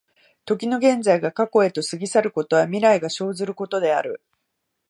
[0.45, 4.19] 時の現在が過去へと過ぎ去ることは、未来が生ずることである。